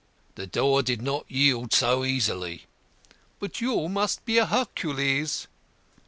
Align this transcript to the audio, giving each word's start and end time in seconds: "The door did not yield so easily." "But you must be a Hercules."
"The 0.33 0.47
door 0.47 0.81
did 0.81 0.99
not 0.99 1.29
yield 1.29 1.73
so 1.73 2.03
easily." 2.03 2.65
"But 3.39 3.61
you 3.61 3.87
must 3.87 4.25
be 4.25 4.39
a 4.39 4.47
Hercules." 4.47 5.45